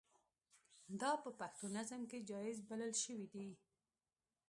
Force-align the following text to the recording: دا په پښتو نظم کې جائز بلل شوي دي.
دا 1.01 1.11
په 1.23 1.29
پښتو 1.39 1.65
نظم 1.77 2.01
کې 2.09 2.25
جائز 2.29 2.57
بلل 2.69 2.93
شوي 3.03 3.27
دي. 3.33 3.49